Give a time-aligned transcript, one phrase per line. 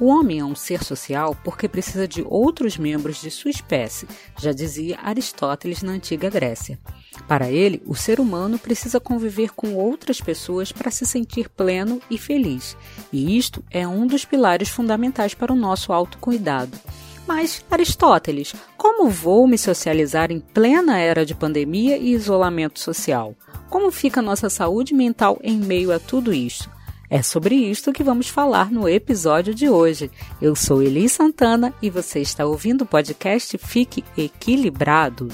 [0.00, 4.08] O homem é um ser social porque precisa de outros membros de sua espécie,
[4.38, 6.78] já dizia Aristóteles na antiga Grécia.
[7.28, 12.16] Para ele, o ser humano precisa conviver com outras pessoas para se sentir pleno e
[12.16, 12.78] feliz,
[13.12, 16.78] e isto é um dos pilares fundamentais para o nosso autocuidado.
[17.26, 23.34] Mas, Aristóteles, como vou me socializar em plena era de pandemia e isolamento social?
[23.68, 26.70] Como fica nossa saúde mental em meio a tudo isso?
[27.10, 30.08] É sobre isto que vamos falar no episódio de hoje.
[30.40, 35.26] Eu sou Eli Santana e você está ouvindo o podcast Fique Equilibrado.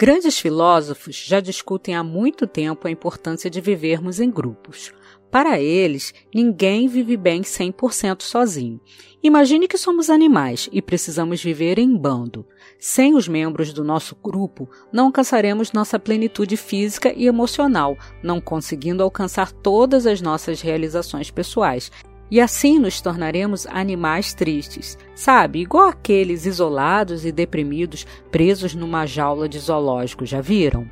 [0.00, 4.94] Grandes filósofos já discutem há muito tempo a importância de vivermos em grupos.
[5.30, 8.80] Para eles, ninguém vive bem 100% sozinho.
[9.22, 12.46] Imagine que somos animais e precisamos viver em bando.
[12.78, 19.02] Sem os membros do nosso grupo, não alcançaremos nossa plenitude física e emocional, não conseguindo
[19.02, 21.92] alcançar todas as nossas realizações pessoais.
[22.30, 25.60] E assim nos tornaremos animais tristes, sabe?
[25.60, 30.88] Igual aqueles isolados e deprimidos presos numa jaula de zoológico, já viram?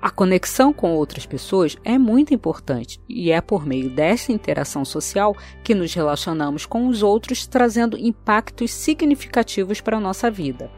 [0.00, 5.36] A conexão com outras pessoas é muito importante e é por meio dessa interação social
[5.64, 10.70] que nos relacionamos com os outros, trazendo impactos significativos para a nossa vida.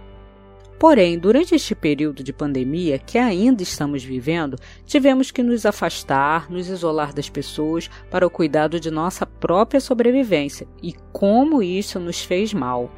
[0.81, 6.71] Porém, durante este período de pandemia que ainda estamos vivendo, tivemos que nos afastar, nos
[6.71, 12.55] isolar das pessoas para o cuidado de nossa própria sobrevivência e como isso nos fez
[12.55, 12.91] mal.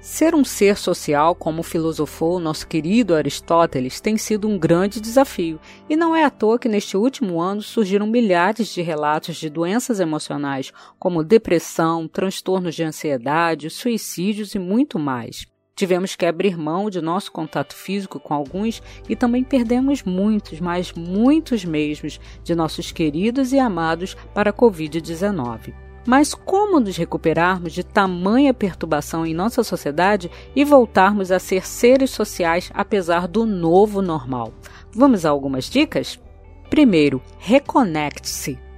[0.00, 5.94] Ser um ser social, como filosofou nosso querido Aristóteles, tem sido um grande desafio, e
[5.94, 10.72] não é à toa que neste último ano surgiram milhares de relatos de doenças emocionais,
[10.98, 15.46] como depressão, transtornos de ansiedade, suicídios e muito mais.
[15.80, 20.92] Tivemos que abrir mão de nosso contato físico com alguns e também perdemos muitos, mas
[20.92, 25.72] muitos mesmos, de nossos queridos e amados para a Covid-19.
[26.06, 32.10] Mas como nos recuperarmos de tamanha perturbação em nossa sociedade e voltarmos a ser seres
[32.10, 34.52] sociais apesar do novo normal?
[34.92, 36.20] Vamos a algumas dicas?
[36.68, 38.69] Primeiro, reconecte-se.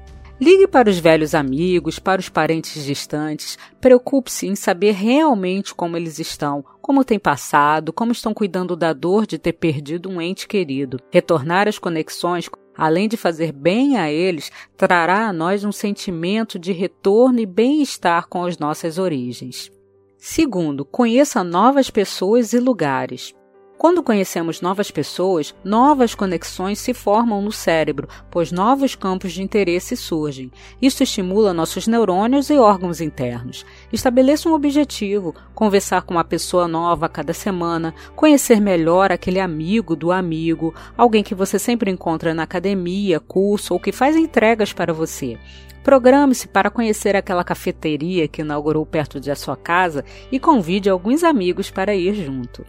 [0.43, 3.57] Ligue para os velhos amigos, para os parentes distantes.
[3.81, 9.25] Preocupe-se em saber realmente como eles estão, como têm passado, como estão cuidando da dor
[9.25, 10.99] de ter perdido um ente querido.
[11.13, 16.73] Retornar às conexões além de fazer bem a eles, trará a nós um sentimento de
[16.73, 19.71] retorno e bem-estar com as nossas origens.
[20.19, 23.33] Segundo, conheça novas pessoas e lugares.
[23.79, 29.97] Quando conhecemos novas pessoas, novas conexões se formam no cérebro, pois novos campos de interesse
[29.97, 30.53] surgem.
[30.81, 33.67] Isso estimula nossos neurônios e órgãos internos.
[33.93, 39.97] Estabeleça um objetivo, conversar com uma pessoa nova a cada semana, conhecer melhor aquele amigo
[39.97, 44.93] do amigo, alguém que você sempre encontra na academia, curso ou que faz entregas para
[44.93, 45.37] você.
[45.83, 51.69] Programe-se para conhecer aquela cafeteria que inaugurou perto de sua casa e convide alguns amigos
[51.69, 52.65] para ir junto.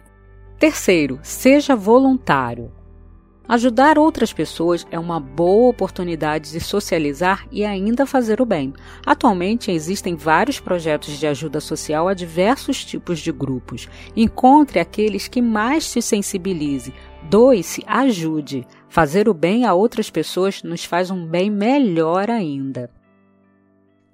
[0.64, 2.72] Terceiro, seja voluntário.
[3.46, 8.72] Ajudar outras pessoas é uma boa oportunidade de socializar e ainda fazer o bem.
[9.04, 13.90] Atualmente existem vários projetos de ajuda social a diversos tipos de grupos.
[14.16, 16.94] Encontre aqueles que mais te sensibilize.
[17.28, 18.66] Doe-se, ajude.
[18.88, 22.90] Fazer o bem a outras pessoas nos faz um bem melhor ainda.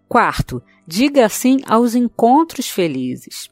[0.08, 3.48] Quarto, diga sim aos encontros felizes.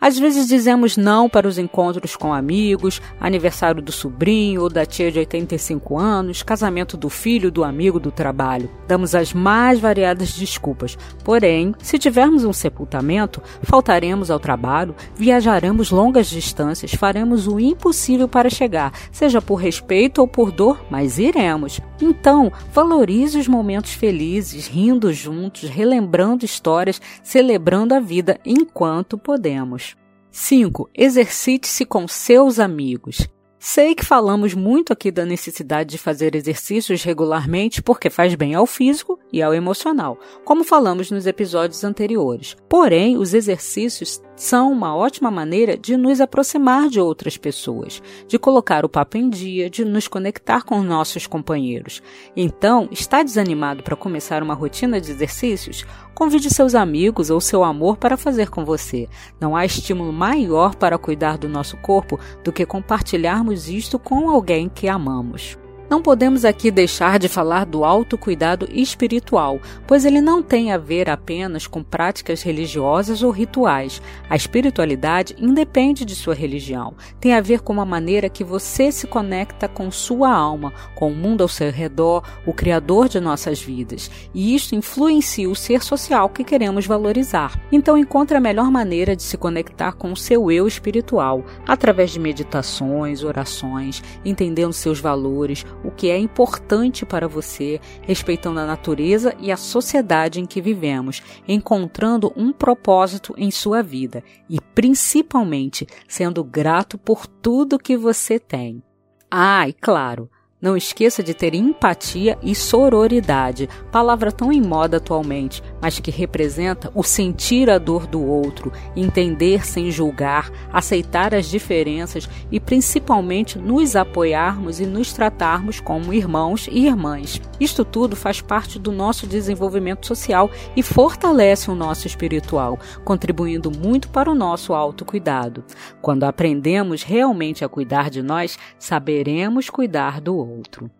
[0.00, 5.10] Às vezes dizemos não para os encontros com amigos, aniversário do sobrinho ou da tia
[5.10, 8.70] de 85 anos, casamento do filho do amigo do trabalho.
[8.86, 10.96] Damos as mais variadas desculpas.
[11.24, 18.48] Porém, se tivermos um sepultamento, faltaremos ao trabalho, viajaremos longas distâncias, faremos o impossível para
[18.48, 21.80] chegar, seja por respeito ou por dor, mas iremos.
[22.00, 29.87] Então, valorize os momentos felizes, rindo juntos, relembrando histórias, celebrando a vida enquanto podemos.
[30.30, 30.90] 5.
[30.94, 33.28] Exercite-se com seus amigos.
[33.58, 38.66] Sei que falamos muito aqui da necessidade de fazer exercícios regularmente porque faz bem ao
[38.66, 42.56] físico e ao emocional, como falamos nos episódios anteriores.
[42.68, 48.84] Porém, os exercícios são uma ótima maneira de nos aproximar de outras pessoas, de colocar
[48.84, 52.02] o papo em dia, de nos conectar com nossos companheiros.
[52.36, 55.84] Então, está desanimado para começar uma rotina de exercícios?
[56.14, 59.08] Convide seus amigos ou seu amor para fazer com você.
[59.40, 64.68] Não há estímulo maior para cuidar do nosso corpo do que compartilharmos isto com alguém
[64.68, 65.58] que amamos.
[65.90, 71.08] Não podemos aqui deixar de falar do autocuidado espiritual, pois ele não tem a ver
[71.08, 74.02] apenas com práticas religiosas ou rituais.
[74.28, 79.06] A espiritualidade independe de sua religião, tem a ver com a maneira que você se
[79.06, 84.10] conecta com sua alma, com o mundo ao seu redor, o Criador de nossas vidas,
[84.34, 87.58] e isto influencia o ser social que queremos valorizar.
[87.72, 92.20] Então, encontre a melhor maneira de se conectar com o seu eu espiritual, através de
[92.20, 99.52] meditações, orações, entendendo seus valores, o que é importante para você, respeitando a natureza e
[99.52, 106.98] a sociedade em que vivemos, encontrando um propósito em sua vida e, principalmente, sendo grato
[106.98, 108.82] por tudo que você tem.
[109.30, 110.30] Ah, e claro,
[110.60, 116.90] não esqueça de ter empatia e sororidade, palavra tão em moda atualmente, mas que representa
[116.94, 123.96] o sentir a dor do outro, entender sem julgar, aceitar as diferenças e principalmente nos
[123.96, 127.40] apoiarmos e nos tratarmos como irmãos e irmãs.
[127.60, 134.08] Isto tudo faz parte do nosso desenvolvimento social e fortalece o nosso espiritual, contribuindo muito
[134.08, 135.64] para o nosso autocuidado.
[136.00, 140.90] Quando aprendemos realmente a cuidar de nós, saberemos cuidar do outro.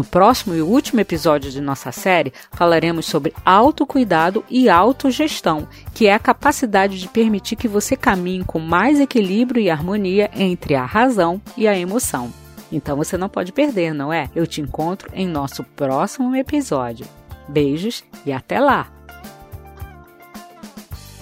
[0.00, 6.14] No próximo e último episódio de nossa série, falaremos sobre autocuidado e autogestão, que é
[6.14, 11.38] a capacidade de permitir que você caminhe com mais equilíbrio e harmonia entre a razão
[11.54, 12.32] e a emoção.
[12.72, 14.30] Então você não pode perder, não é?
[14.34, 17.06] Eu te encontro em nosso próximo episódio.
[17.46, 18.90] Beijos e até lá!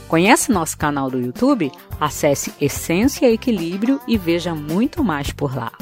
[0.07, 1.73] Conhece nosso canal do YouTube?
[1.99, 5.73] Acesse Essência Equilíbrio e veja muito mais por lá.